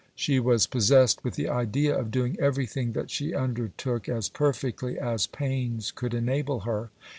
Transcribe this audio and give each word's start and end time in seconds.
She 0.15 0.39
was 0.39 0.65
possessed 0.65 1.23
with 1.23 1.35
the 1.35 1.47
idea 1.47 1.95
of 1.95 2.09
doing 2.09 2.35
everything 2.39 2.93
that 2.93 3.11
she 3.11 3.35
undertook 3.35 4.09
as 4.09 4.29
perfectly 4.29 4.97
as 4.97 5.27
pains 5.27 5.91
could 5.91 6.15
enable 6.15 6.61
her. 6.61 6.89